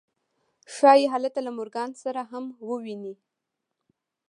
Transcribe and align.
ښایي 0.73 1.05
هلته 1.13 1.39
له 1.45 1.51
مورګان 1.57 1.91
سره 2.03 2.21
هم 2.31 2.45
وویني 2.67 3.13